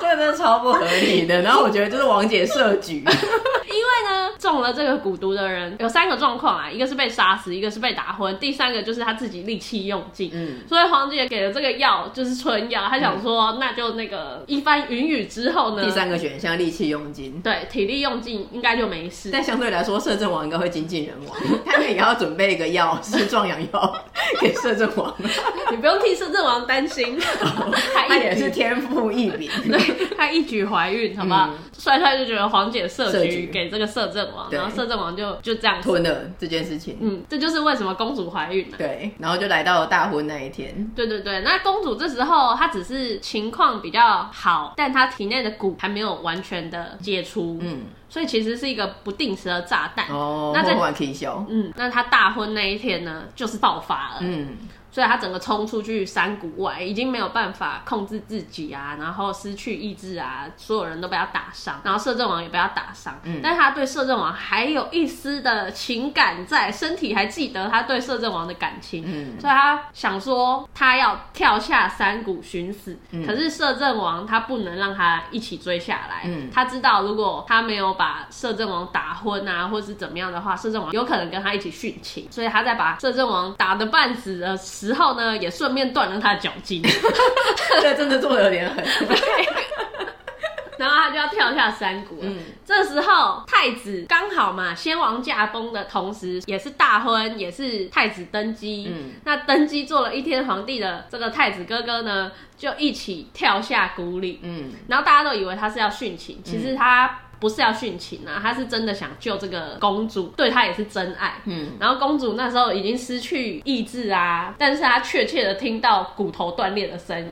[0.00, 1.38] 这个真的超不合理的。
[1.42, 10.30] 然后我觉得就是王姐设局，因为呢中了这个蛊毒的人有三个状况啊，一个是被杀死，一个是被打昏，第三个就是他自己力气用尽。
[10.32, 19.28] 嗯，所以黄姐给了这个药就是春药，她想说、嗯、那就那个一番云雨之后呢，第三个选项力气用尽，对，体力用尽应该就没事。
[19.30, 24.04] 但相对来说，摄政王应该会精尽人亡， 他们也要准备一个药是壮阳药
[24.40, 25.14] 给摄政王。
[25.70, 27.18] 你不用替摄政王担心，
[28.08, 31.50] 他也是天赋异禀， 对，他一举怀孕，好不好？
[31.78, 36.98] 帅、嗯、帅就觉得黄姐设局给这个摄政王，然后摄政王就就这样吞了这件事情。
[37.00, 38.78] 嗯，这就是为什么公主怀孕了。
[38.78, 40.90] 对，然后就来到了大婚那一天。
[40.96, 47.58] 对对对，那公主这时候她只是情况比较好，但她体内的蛊还没有完全的解除。
[47.60, 47.82] 嗯。
[48.10, 51.44] 所以其实是一个不定时的炸弹哦，那这可以笑。
[51.46, 54.16] 嗯，那他大婚那一天呢，就是爆发了。
[54.20, 54.56] 嗯。
[54.98, 63.16] 所以他整个冲出去山谷外，已经没有办法控制自己啊，然后失去意志啊，所有人都被他打伤，然后摄政王也被他打伤。
[63.22, 69.04] 嗯，但是他对摄政王还有一丝的情感在，身体还记得他对摄政王的感情。
[69.06, 72.98] 嗯，所以他想说他要跳下山谷寻死。
[73.12, 76.22] 嗯，可是摄政王他不能让他一起追下来。
[76.24, 82.26] 嗯，他知道如果他没有把摄政王打昏啊，或是怎么样的话，摄政王有可能跟他一起殉情。
[82.32, 86.82] 所以他在把摄政王打得半死的时之后呢，也顺便断了他的脚筋，
[87.82, 88.82] 这真的做的有点狠。
[90.78, 92.22] 然后他就要跳下山谷了。
[92.22, 98.90] 嗯，这时候太子刚好嘛，先王驾崩的同时，也是大婚，也是太子登基。
[98.90, 104.40] 嗯，那登基做了一天皇帝的这个太子哥哥呢，就一起跳下谷里。
[104.42, 107.18] 嗯，然后大家都以为他是要殉情，其实他。
[107.40, 111.34] 不是要殉情啊，他是真的想救这个公主，对她也是真爱。
[111.44, 117.30] 嗯，然后公主那时候已经失去意志啊，但是她确切的听到骨头断裂的声音，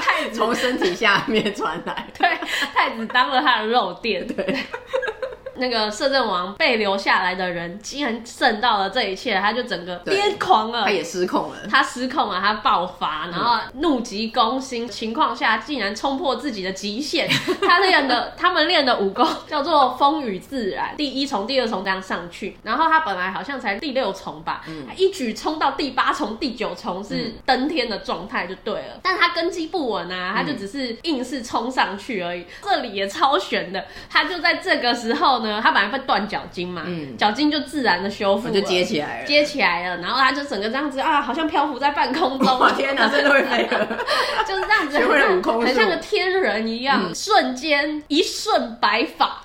[0.00, 2.28] 太 子从身体下面传来， 对，
[2.74, 4.56] 太子当了他的肉垫，对。
[5.58, 17.28] 那个摄政王被留下来的人，竟然胜到了这一切，他就整个癫狂了，他也失控了，他失控了，他爆发，然后怒急攻心情况下，竟然冲破自己的极限。
[17.60, 32.46] 他练的，他们练的武功叫做风雨自然，第一重、第二重这样上去，然后他本来好像才第六重吧，嗯、一举冲到第八重、第九重是登天的状态就对了，嗯、但他根基不稳啊，他就只是硬是冲上去而已。
[32.62, 35.47] 这里也超悬的，他就在这个时候呢。
[35.62, 36.82] 他本来会断脚筋嘛，
[37.16, 42.58] 脚筋、嗯、就自然的修复，就接起来了，接起来了，然后他就整个这样子啊，好像漂浮在半空中。
[42.58, 43.86] 我天哪，真的会飞了，
[44.46, 49.40] 就是这样子，很像，很像个天人一样，嗯、 瞬间一瞬白发，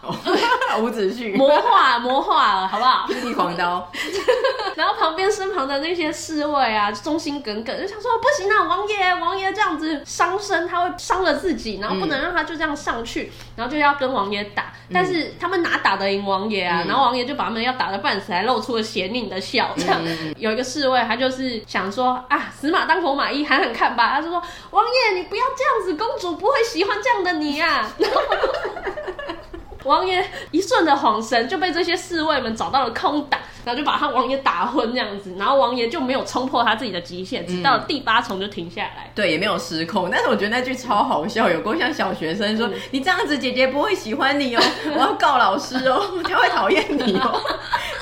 [0.79, 3.07] 伍子胥魔化魔化了，好不好？
[3.07, 3.89] 地狂刀。
[4.75, 15.92] 然后旁边身旁的那些侍卫啊，忠心耿耿，就想说不行啊，王爷王爷这样子伤身，他会伤了自己，然后不能让他就这样上去，然后就要跟王爷打，嗯、但是他们哪打？
[15.93, 19.69] 打得赢王爷啊，嗯、然后王爷就把他们要打得半死，还露出了邪佞的笑。
[19.77, 24.09] 这样、嗯、有一个侍卫，他就是想说啊，死马当活马医，喊喊看吧。
[24.15, 27.87] 他就说：王爷，你不要这样子，公主不会喜欢这样的你啊。
[29.85, 33.39] 王爷一瞬的恍神，就被这些侍卫们找到了空档。
[33.65, 39.11] 然后就把他王爷打昏这样子，然后王爷就没有冲破他自己的极限，直到第八重就停下来。
[39.15, 40.09] 对，也没有失控。
[40.11, 44.61] 但是我觉得那句超好笑，有够像小学生说：“你这样子，姐姐不会喜欢你哦，
[44.95, 47.41] 我要告老师哦， 他会讨厌你哦。”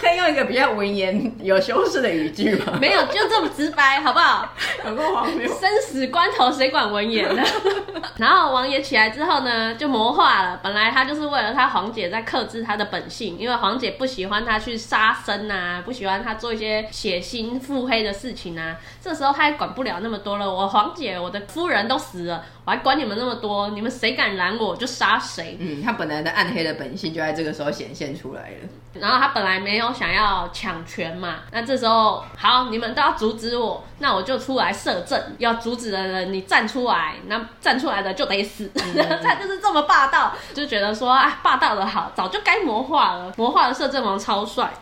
[0.01, 2.73] 可以用一个比较文言、有修饰的语句吗？
[2.81, 4.49] 没有，就这么直白，好不好？
[4.83, 5.47] 有够荒谬。
[5.47, 7.43] 生死关头谁管文言呢？
[8.17, 10.59] 然后王爷起来之后呢，就魔化了。
[10.63, 15.47] 本来他就是为了他黄姐在克制他的本性，因为黄姐不喜欢他去杀生。
[15.51, 20.51] 啊，不喜欢他做一些血腥腹黑的事情啊，这时候他也管不了那么多了。
[20.51, 23.69] 我黄姐，我的夫人都死了，我还管你们那么多？
[23.69, 25.57] 你们谁敢拦我，就杀谁。
[25.59, 28.69] 嗯，他本来的暗黑的本性就在这个时候显现出来了。
[28.93, 35.19] 然后他本来没有想要抢权嘛，那这时候好，你们都要阻止我，那我就出来摄政。
[35.37, 38.69] 要阻止的人，你站出来，那站出来的就得死。
[39.23, 43.31] 他就是这么霸道，就觉得说啊，霸道的好，早就该魔化了。
[43.37, 44.71] 魔化的摄政王超帅。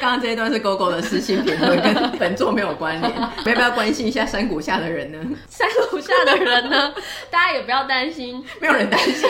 [0.00, 3.12] 刚刚这一段是狗狗的私信评论，跟本作没有关联。
[3.44, 5.18] 要不要关心一下山谷下的人呢？
[5.48, 6.94] 山谷下的人呢？
[7.30, 9.28] 大家也不要担心，没有人担心，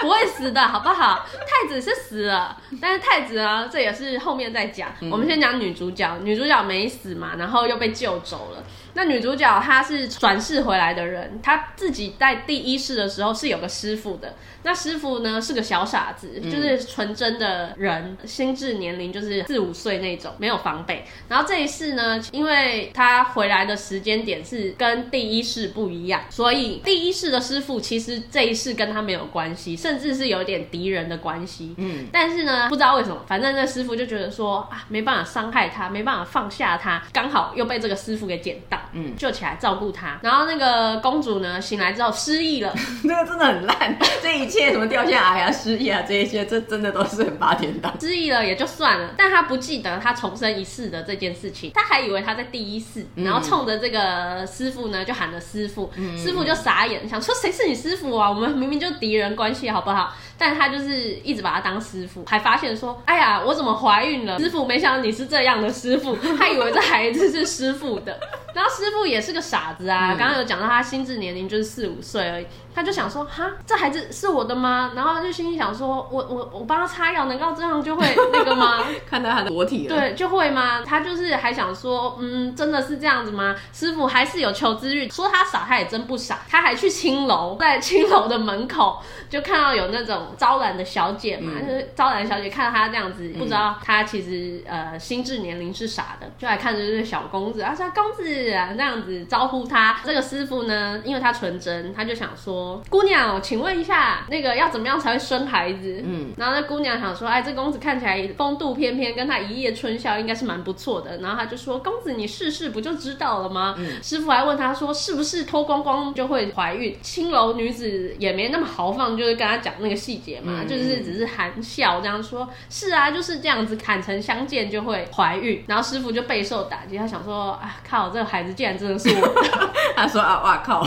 [0.00, 1.26] 不会死的，好不好？
[1.46, 3.68] 太子是死了，但是太子呢？
[3.72, 4.90] 这也是后面再讲。
[5.00, 8.64] 嗯、我们先讲女主角，女主角没死嘛，然后又被救走了。
[8.96, 14.34] 那女主角她是转世回来的人，她自己在第一世的时候是有个师傅的。
[14.62, 21.04] 那师傅呢是个小傻子，就是纯真的人，嗯、心智年龄就是四五岁那种，没有防备。
[21.28, 31.74] 然后这一世呢，因为他回来的时间点是跟第一世不一样，所以第一世的师傅其实这一世跟他没有关系，甚至是有点敌人的关系。
[31.76, 40.18] 嗯，但是呢，不知道为什么，反正那师傅就觉得说啊，没办法伤害他，没办法放下他，刚好又被这个师傅给捡到，嗯，救起来照顾他。
[40.22, 47.92] 然后那个公主呢，醒来之后失忆了， 那个真的很烂， 这一切什么掉下来呀、失忆啊，这一些，这真的都是很八点档。
[48.00, 58.28] 失忆了也就算了，但他不记得他重生一世的这件事情，他还以为他在第一世，然后冲着这个师傅呢就喊了师傅，嗯、师傅就傻眼，想说谁是你师傅啊？
[58.30, 60.14] 我们明明就敌人关系，好不好？
[60.38, 64.38] 但他就是一直把他当师傅，还发现说，哎呀，我怎么怀孕了？
[64.38, 68.18] 师傅没想到你是这样的师傅， 他以为这孩子是师傅的，
[68.54, 72.46] 然后师傅也是个傻子啊，刚刚、嗯、有讲到他心智年龄就是四五岁而已。
[72.76, 74.92] 他就想说，哈，这孩子是我的吗？
[74.94, 78.84] 然后就心里想说，我我我帮他擦药，难道这样就会那个吗？
[79.08, 80.82] 看到他的裸体了，对，就会吗？
[80.84, 83.56] 他就是还想说，嗯，真的是这样子吗？
[83.72, 99.98] 师傅还是有求知欲，说他傻，他也真不傻，他还去青楼，在青楼的门口就看到有那种招揽的小姐嘛，嗯、就是招揽小姐看到他这样子，不知道他其实呃心智年龄是傻的，就来看着这个小公子，他说公子啊，那样子招呼他。
[100.04, 102.65] 这个师傅呢，因为他纯真，他就想说。
[102.88, 106.02] 姑娘，请问一下，那个要怎么样才会生孩子？
[106.04, 111.18] 嗯，然后那姑娘想说，哎，这公子看起来风度翩翩，跟他一夜春宵应该是蛮不错的。
[111.18, 113.74] 然后他就说，公子你试试不就知道了吗？
[113.78, 116.96] 嗯，师傅还问他说，是不是脱光光就会怀孕？
[117.02, 125.64] 青楼女子也没那么豪放，就是跟他讲那个细节嘛，嗯、就是只是含笑这样说，是啊，就是这样子，坦诚相见就会怀孕。
[125.66, 129.70] 然后师傅就备受打击，他想说，啊靠，这个孩子竟然真的是我的。
[129.94, 130.86] 他说啊，哇靠。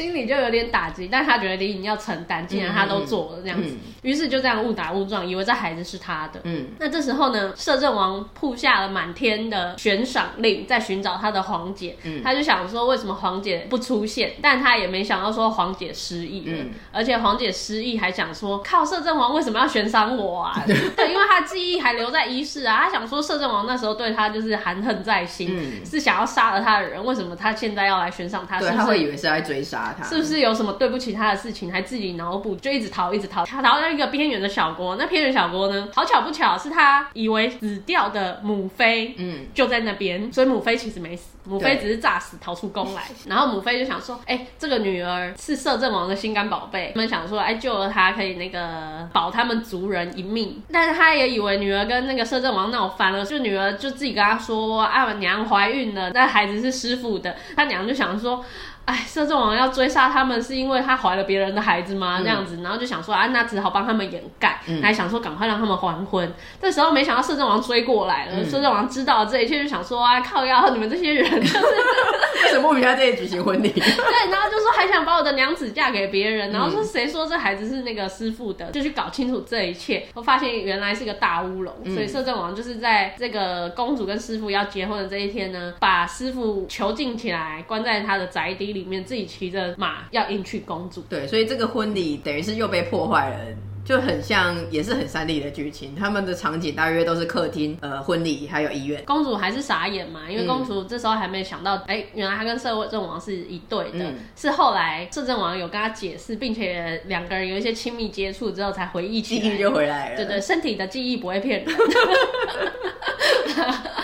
[0.00, 3.68] 心里就有点打击，但他觉得李颖要承担，既然他都做了这样子，
[4.02, 6.40] 于、嗯嗯、是就这样误打误撞，以为这孩子是他的。
[6.44, 11.96] 嗯，那这时候呢，摄政王布下了满天的悬赏令，在寻找他的皇姐。
[12.04, 14.32] 嗯，他就想说，为什么皇姐不出现？
[14.40, 20.62] 但他也没想到说皇姐失忆了，嗯、而且皇姐失忆还想说，靠，摄政王为什么要悬赏我啊？
[20.96, 28.58] 对，因为他记忆还留在一世啊，他想说摄政王那时候对他就是含恨在心，嗯、是想要杀了他的人，为什么他现在要来悬赏他？
[28.58, 29.89] 对，他会以为是在追杀。
[30.02, 34.96] 是不是有什么对不起他的事情，还自己脑补，就一直逃，一直逃，逃到一个边缘的小国。
[34.96, 35.88] 那边缘小国呢？
[35.94, 43.02] 好巧不巧，是他以为死掉的母妃，嗯，就在那边，所以母妃其实没死，母妃只是诈死逃出宫来。
[43.26, 50.62] 然后母妃就想说，哎、欸，这个女儿是摄政王的心肝宝贝，他们想说，哎、欸，救了她可以那个保他们族人一命。
[50.72, 57.36] 但是他也以为女儿跟那个摄政王闹翻了，就女儿就自己跟他说，啊，我娘怀孕了，那孩子是师傅的。
[57.56, 58.44] 他娘就想说。
[58.90, 62.16] 哎，摄政王要追杀他们，是因为他怀了别人的孩子吗？
[62.18, 66.34] 嗯、这样子，然后就想说啊，那只好帮他们掩盖，嗯、还想说赶快让他们还婚。
[66.60, 71.56] 这时候没想到摄政王追过来了，摄、嗯、政王知道了这一切，就想说啊，靠腰，你们这些人就是
[72.42, 73.70] 为什么不在这里举行婚礼？
[73.70, 80.04] 对，然后就说还想把我的娘子嫁给别人，然后说谁说这孩子是那个师傅的，就去搞清楚这一切。
[80.14, 88.79] 我发现原来是个大乌龙，嗯、所以摄政王就是在这个公主跟师傅要结婚的这一天呢，把师傅囚禁起来，关在他的宅邸里。
[88.80, 93.38] 里面自己骑着马要迎娶公主，对，所以这个婚礼等于是又被破坏了，
[93.84, 95.94] 就很像，也是很三 D 的剧情。
[95.94, 99.04] 他们的场景大约都是客厅、呃，婚礼还有医院。
[99.04, 103.98] 公主还是傻眼嘛，因为公主这时候还没想到，哎、嗯欸，原来她跟摄政王是一对的。
[103.98, 110.16] 嗯、是后来摄政王有跟她解释，并且两个人有一些亲密接触之后，才回忆起来，记忆就回来了。
[110.16, 111.74] 对，对对，身体的记忆不会骗人。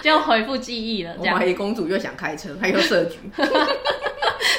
[0.02, 1.16] 就回复记忆了。
[1.18, 3.18] 这样，我怀疑公主又想开车，还有设局。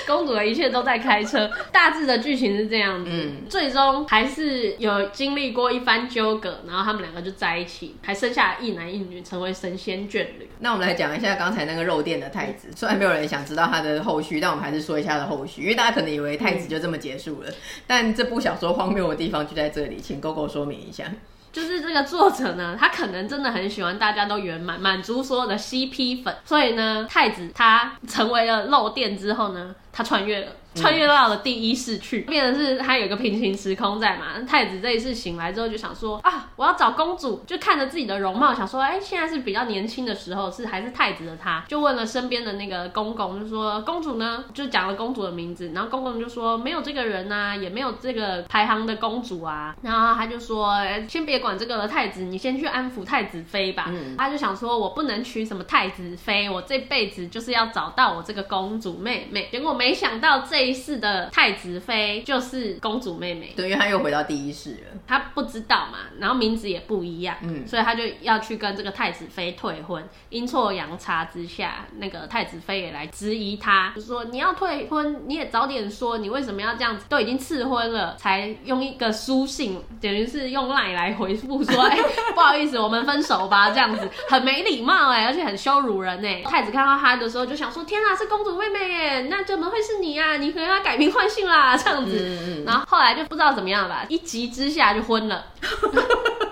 [0.08, 10.50] 公主的一切都在开车， 大致的剧情是这样子，嗯、最终还是有经历过一番纠葛，然后他们两个就在一起，还生下一男一女，成为神仙眷侣。
[10.60, 17.54] 那我们来讲一下刚才那个肉店的太子，虽然没有人想知道他的后续，但我们还是说一下他的后续，因为大家可能以为太子就这么结束了，嗯、
[17.86, 21.06] 但这部小说荒谬的地方就在这里，请 GoGo 说明一下。
[21.52, 30.52] 就是这个作者呢，他可能真的很喜欢大家都圆满，满足所有的 CP 粉，所以呢，太子他成为了漏电之后呢，他穿越了。
[30.78, 34.40] 穿越到了第一世去，变的是他有一个平行时空在嘛。
[34.48, 50.76] 太子这一次醒来之后就想说啊，我要找公主，就看着自己的容貌，想说哎、欸，现在是比较年轻的时候，是还是太子的他，就问了身边的那个公公，就说公主呢，就讲了公主的名字，然后公公就说没有这个人啊，也没有这个排行的公主啊，然后他就说
[51.08, 53.86] 先别管这个了，太子，你先去安抚太子妃吧。
[53.88, 58.98] 嗯、他就想说我不能娶什么太子妃，我这辈子就是要找到我这个公主。
[58.98, 59.48] 妹妹。
[59.52, 70.08] 结果没想到这一世的太子妃就是公主妹妹，对，因为她又回到第一世了，她不知道嘛，然后名字也不一样，嗯，所以她就要去跟这个太子妃退婚。
[70.30, 77.06] 阴错阳差之下，那个太子妃也来质疑她，就说你要退婚，你也早点说，你为什么要这样子？
[77.10, 82.04] 都已经赐婚了，才用一个书信，等于是用赖来回复说，哎、欸，
[82.36, 86.42] 不好意思，我们分手吧，这样子很没礼貌哎，而且很羞辱人哎。
[86.44, 90.38] 太子看到她的时候就想说，天啊，是公主妹妹耶，那怎么会是你啊？
[90.38, 92.18] 你可能要改名换姓啦，这样子。
[92.20, 95.46] 嗯嗯，然后后来就不知道怎么样吧，一急之下就昏了。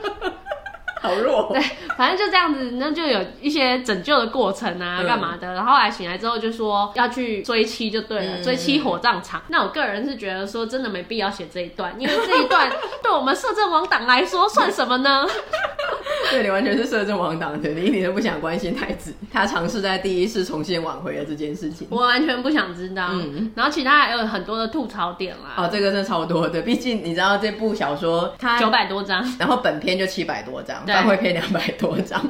[1.02, 1.62] 好弱，对，
[1.98, 5.54] 反正就这样子，那就有一些拯救的过程啊，干嘛的？
[5.54, 9.42] 然后后来醒来之后就说要去追妻就对了，追妻火葬场。
[9.50, 12.70] 那我个人是觉得说真的没必要写这一段，因为这一段
[13.04, 15.28] 对我们摄政王党来说算什么呢？
[16.32, 23.10] 对，你完全是摄政王党的，你一点都不想关心太子，他尝试在第一次重新挽回了这件事情，我完全不想知道。
[23.12, 25.54] 嗯，然后其他还有很多的吐槽点啦。
[25.58, 32.24] 哦，这个真的超多的，毕竟你知道这部小说它九百多章，然后本篇就七百多章，番外篇两百多张。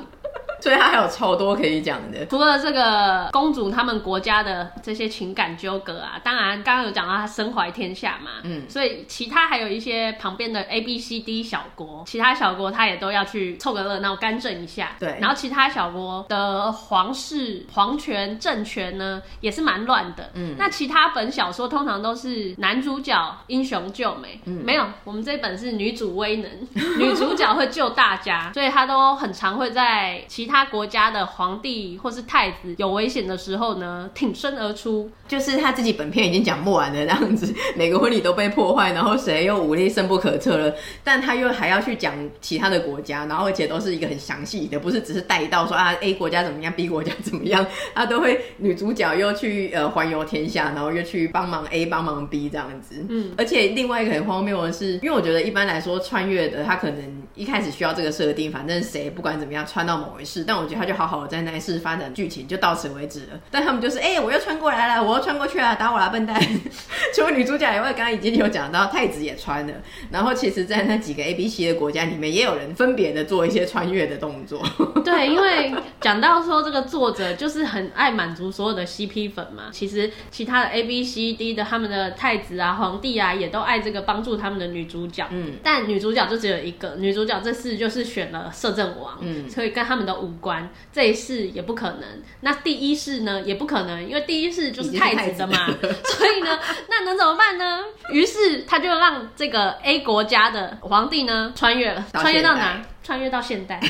[0.66, 15.16] 所以他还有超多可以讲的，除了这个公主他们国家的这些情感纠葛啊，当然刚刚有讲到他身怀天下嘛，嗯，所以其他还有一些旁边的 A B C D 小国，其他小国他也都要去凑个热闹，干政一下，对。
[15.22, 20.55] 然后其他小国的皇室、皇权、政权呢，也是蛮乱的，嗯。
[20.57, 26.49] 那其他本小说通常都是男主角英雄救美，嗯，没有，我们这本是女主威能，
[26.97, 30.54] 女主角会救大家，所以他都很常会在其他。
[30.55, 35.11] 他国家的皇帝或是太子有危险的时候呢，挺身而出。
[35.27, 53.05] 就是他自己本片已经讲不完了，这样子，每个婚礼都被破坏，然后谁又武力深不可测了，但他又还要去讲其他的国家，然后而且都是一个很详细的，不是只是带到说啊 A 国家怎么样，B 国家怎么样，他都会女主角又去呃环游天下，然后又去帮忙 A 帮忙 B 这样子。
[53.09, 60.43] 嗯，而且另外一个很荒谬的是，因为我觉得一般来说穿越的他可能一开始需要这个设定，反正谁不管怎么样穿到某一世。
[60.45, 63.39] 但我觉得他就好好的在那一世发展剧情就到此为止了。
[63.49, 66.39] 但他们就是，哎、欸，我又穿过来了，我又穿过去了，打我啦，笨蛋！
[67.15, 69.73] 除了女主角以外，刚刚已经有讲到太子也穿了。
[70.11, 74.61] 然后其实，在那几个 A、B、C 的国家里面，也有人分别的做一些穿越的动作。
[75.05, 79.65] 对，因为讲到说这个作者就是很爱满足所有的 CP 粉嘛。
[79.71, 85.27] 其实其他的 A、B、C、D 的他们的太子啊、皇帝啊，也都爱这个帮助他们的女主角。
[85.31, 85.53] 嗯。
[85.63, 89.17] 但女主角就只有一个，女主角这次就是选了摄政王。
[89.21, 89.49] 嗯。
[89.49, 92.03] 所以跟他们的五官这一世也不可能，
[92.41, 95.67] 那第一世呢也不可能，因为第一世就是太子的嘛，
[96.17, 96.59] 所以呢，
[96.89, 97.82] 那能怎么办呢？
[98.11, 102.82] 于是他就让这个 A 国家的皇帝呢穿越了，穿越到哪？
[103.03, 103.80] 穿越到现代。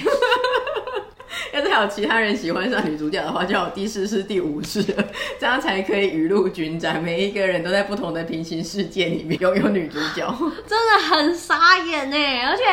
[1.54, 4.84] 要是还有其他人喜欢上女主角的话，就有第四世、第五世，
[5.40, 10.26] 这样才可以雨露均沾，每一个人都在不同的平行世界里面拥有女主角，
[10.68, 12.16] 真的很傻眼呢，
[12.48, 12.64] 而且。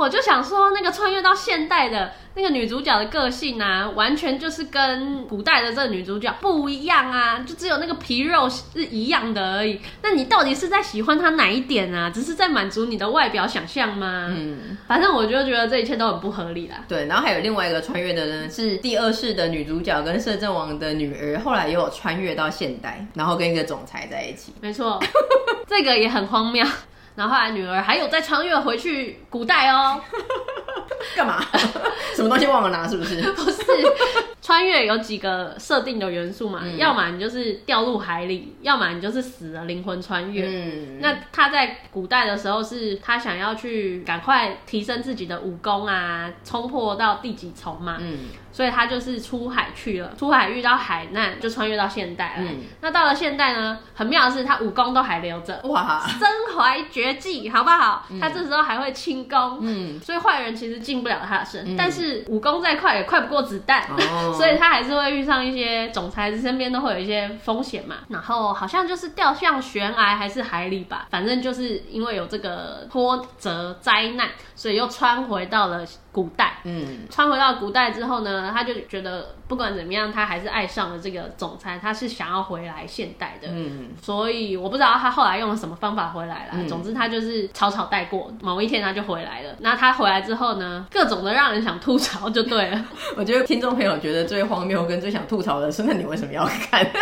[0.00, 9.78] 我就想说，那个穿越到现代的那个女主角的个性啊，完全就是跟古代的这个女主角不一样啊，就只有那个皮肉是一样的而已。
[10.02, 12.08] 那你到底是在喜欢她哪一点啊？
[12.08, 14.28] 只是在满足你的外表想象吗？
[14.34, 16.76] 嗯，反正我就觉得这一切都很不合理啦。
[16.88, 24.54] 对，然后还有另外一个穿越的人是第二世的女主角跟摄政王的女儿，后来也有穿越到现代，然后跟一个总裁在一起。
[24.62, 24.98] 没错，
[25.68, 26.64] 这个也很荒谬。
[27.20, 30.00] 然后后来女儿还有再穿越回去古代哦，
[31.14, 31.44] 干嘛？
[32.16, 32.88] 什么东西忘了拿？
[32.88, 33.20] 是不是？
[33.36, 33.62] 不是，
[34.42, 36.60] 穿越有几个设定的元素嘛？
[36.62, 40.46] 嗯、要么你就是掉入海里，要么你就是死了，灵魂穿越。
[40.46, 47.98] 嗯，那他在古代的时候是他想要去赶快提升自己的武功啊，冲破到第几重嘛？
[48.00, 48.18] 嗯。
[48.52, 52.42] 所以他就是出海去了，出海遇到海难，就穿越到现代了。
[52.42, 58.04] 嗯，那到了现代呢，很妙的是他武功都还留着，哇，身怀绝技，好不好？
[58.10, 67.96] 嗯，他这时候还会轻功，嗯，所以坏人其实进不了他的身，嗯，但是武功再快也快不过子弹，哦，所以他还是会遇上一些总裁身边都会有一些风险嘛。
[68.08, 75.84] 然后好像就是掉向悬崖还是海里吧，反正就是因为有这个波折灾难，所以又穿回到了。
[76.12, 83.48] 古代，嗯，穿回到古代之后呢，他就觉得不管怎么样，他还是爱上了这个总裁，他是想要回来现代的。
[83.50, 86.52] 嗯，所以我不知道他后来用了什么方法回来了。
[86.54, 89.54] 嗯、总之他就是草草带过，某一天他就回来了。
[89.60, 92.84] 那他回来之后呢，各种的让人想吐槽就对了。
[93.16, 96.84] 我觉得听众朋友觉得最荒谬跟最想吐槽的是，那你为什么要看？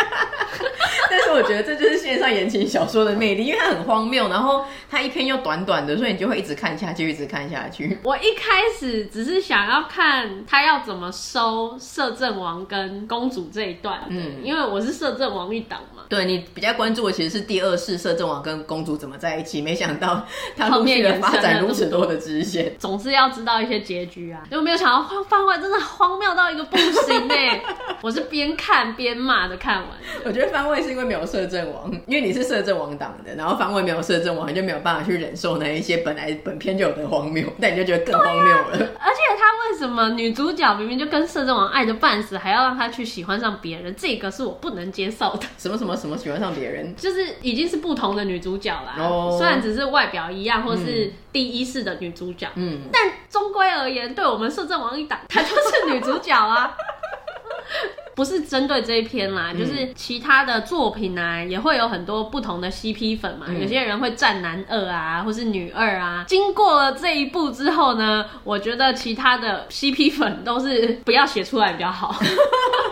[1.11, 7.97] 但是我觉得这就是线上言情小说的魅力，因为它很荒谬，然后它一篇又短短的，所以你就会一直看下去，一直看下去。
[8.03, 16.03] 我一开始只是想要看他要怎么收摄政王跟公主这一段，嗯，因为我是摄政王一党嘛。
[16.09, 20.25] 对，你比较关注的其实是第二世摄政王跟公主怎么在一起，没想到
[20.57, 24.41] 他后面的发展如此多的支线，总是要知道一些结局啊。
[24.49, 27.61] 就没有想到番外真的荒谬到一个不行哎！
[28.01, 29.87] 我是边看边骂的看完。
[30.25, 38.88] 我觉得番外是因为没有摄政王，因为你是摄政王党的，然后番外没有摄政王，你就没有办法去忍受那一些本来本片就有的荒谬，但你就觉得更荒谬了。
[38.95, 43.95] 啊、而且他为什么女主角明明就跟摄政王爱的半死，还要让他去喜欢上别人？
[43.95, 45.47] 这个是我不能接受的。
[45.57, 46.95] 什 么什么什么喜欢上别人？
[46.95, 48.95] 就是已经是不同的女主角啦。
[48.99, 49.35] 哦。
[49.37, 56.75] 虽然只是外表一样，或是第一世的女主角，嗯，但终归而言，对我们摄政王一党，她就是女主角啊。
[58.19, 63.45] 不是针对这一篇啦，嗯、就是其他的作品啊，也会有很多不同的 CP 粉嘛。
[63.47, 66.25] 嗯、有些人会站男二啊，或是女二啊。
[66.27, 72.13] 经过了这一步之后呢，我觉得其他的 CP 粉都是不要写出来比较好。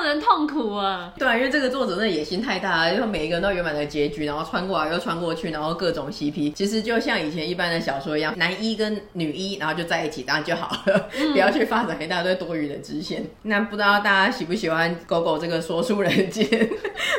[0.00, 1.12] 让人痛苦啊！
[1.18, 13.22] 对啊，因为这个作者的野心太大了，因为每一个人都圆满的结局，然后穿过来又穿过去，然后各种 CP，其实就像以前一般的小说一样，男一跟女一，然后就在一起，当然就好了，嗯、不要去发展一大堆多余的支线。
[13.42, 16.48] 那不知道大家喜不喜欢狗狗这个说书人间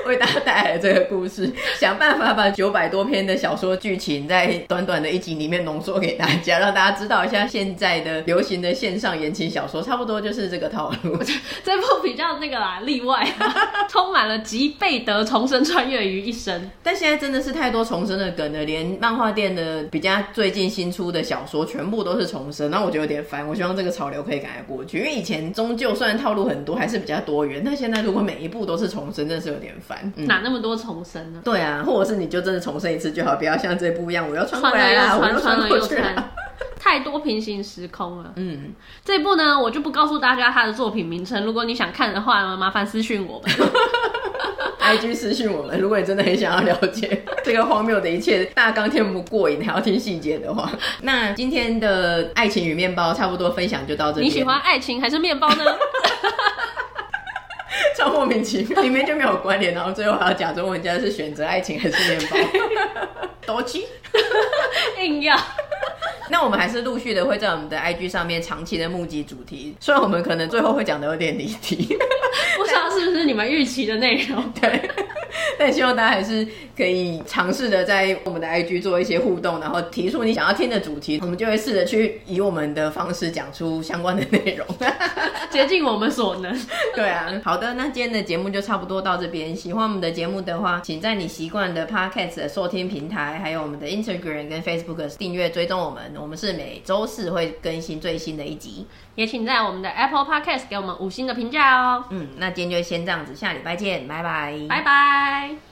[0.07, 11.15] 为大家带来的这个故事，想办法把九百多篇的小说剧情在短短的一集里面浓缩给大家，让大家知道一下现在的流行的线上言情小说，差不多就是这个套路。
[11.63, 12.70] 这部比较那个啦。
[12.79, 13.27] 例外，
[13.89, 16.71] 充满了集贝德重生穿越于一身。
[16.81, 23.47] 但现在真的是太多重生的梗了，连漫画店的比较最近新出的小说，全部都是重生，那我觉得有点烦。
[23.47, 27.61] 我希望这个潮流可以赶快过去，因为以前终究虽然套路很多，还是比较多元。
[27.63, 30.11] 但现在如果每一部都是重生，真的是有点烦。
[30.15, 31.41] 嗯、哪那么多重生呢？
[31.43, 36.31] 对啊，或者是你就真的重生一次就好，不要像这部一样，我要穿回来了又穿，我又穿过去了。
[36.91, 38.33] 太多平行时空了。
[38.35, 38.73] 嗯，
[39.05, 41.41] 这一部呢，我就不告诉大家他的作品名称。
[41.45, 43.49] 如果你想看的话呢，麻烦私讯我们
[44.77, 45.79] ，IG 私讯我们。
[45.79, 50.69] 如果你真的很想要了解 这个荒谬的一切，大纲听不过瘾，还要听细节的话，
[51.03, 54.25] 那今天的爱情与面包差不多分享就到这里。
[54.25, 55.63] 你喜欢爱情还是面包呢？
[57.97, 62.35] 超莫名其妙，里面就没有关联，然后最后还要假装问人家是选择爱情还是面包，
[63.47, 63.85] 多气，
[64.99, 65.37] 硬要。
[66.29, 71.97] 那我们还是陆续的会在我们的 IG 上面长期的募集主题，虽然我们可能最后会讲的有点离题，
[72.57, 74.89] 不知道是不是你们预期的内容， 对。
[75.57, 76.45] 但希望大家还是
[76.75, 84.65] 可以尝试的在我们的 IG 做一些互动，然后提出你想要听的主题，我们就会试着去以我们的方式讲出相关的内容，
[85.51, 86.57] 竭尽我们所能。
[86.95, 89.55] 对啊，好的，那今天的节目就差不多到这边。
[89.55, 96.13] 喜欢我们的节目的话，请在你习惯的 Podcast 的收听平台，还有我们的 Instagram 跟 Facebook 订阅追踪我们。
[96.21, 102.05] 我们是每周四会更新最新的一集，也请在我们的 Apple Podcast 给我们五星的评价哦。
[102.09, 105.61] 嗯，那今天就先这样子，下礼拜见，拜拜，拜拜。